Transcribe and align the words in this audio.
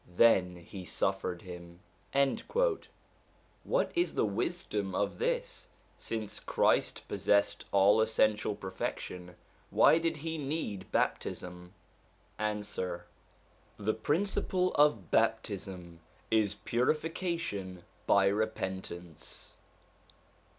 Then 0.17 0.55
he 0.55 0.83
suffered 0.83 1.43
him/ 1.43 1.79
What 3.63 3.91
is 3.93 4.15
the 4.15 4.25
wisdom 4.25 4.95
of 4.95 5.19
this: 5.19 5.67
since 5.95 6.39
Christ 6.39 7.03
possessed 7.07 7.65
all 7.71 8.01
essential 8.01 8.55
perfection, 8.55 9.35
why 9.69 9.99
did 9.99 10.17
he 10.17 10.39
need 10.39 10.91
baptism? 10.91 11.75
Answer. 12.39 13.05
The 13.77 13.93
principle 13.93 14.73
of 14.73 15.11
baptism 15.11 15.99
is 16.31 16.55
purification 16.55 17.83
by 18.07 18.25
repentance. 18.25 19.53